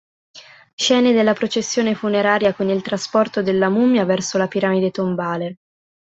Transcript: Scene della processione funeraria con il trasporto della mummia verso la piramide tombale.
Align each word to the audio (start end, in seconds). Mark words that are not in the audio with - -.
Scene 0.73 1.13
della 1.13 1.33
processione 1.33 1.93
funeraria 1.93 2.55
con 2.55 2.67
il 2.69 2.81
trasporto 2.81 3.43
della 3.43 3.69
mummia 3.69 4.03
verso 4.03 4.39
la 4.39 4.47
piramide 4.47 4.89
tombale. 4.89 5.57